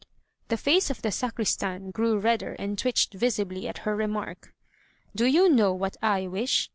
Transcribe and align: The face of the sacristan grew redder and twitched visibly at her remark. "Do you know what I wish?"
The 0.47 0.57
face 0.57 0.89
of 0.89 1.03
the 1.03 1.11
sacristan 1.11 1.91
grew 1.91 2.17
redder 2.17 2.53
and 2.57 2.75
twitched 2.75 3.13
visibly 3.13 3.67
at 3.67 3.77
her 3.85 3.95
remark. 3.95 4.51
"Do 5.15 5.27
you 5.27 5.47
know 5.47 5.73
what 5.73 5.95
I 6.01 6.25
wish?" 6.25 6.69